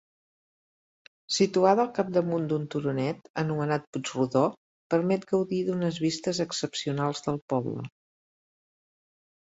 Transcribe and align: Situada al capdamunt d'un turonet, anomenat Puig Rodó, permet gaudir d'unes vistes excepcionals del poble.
Situada 1.35 1.83
al 1.83 1.91
capdamunt 1.97 2.47
d'un 2.53 2.65
turonet, 2.75 3.29
anomenat 3.43 3.85
Puig 3.97 4.11
Rodó, 4.15 4.43
permet 4.95 5.29
gaudir 5.35 5.63
d'unes 5.69 6.01
vistes 6.07 6.43
excepcionals 6.49 7.23
del 7.29 7.39
poble. 7.55 7.89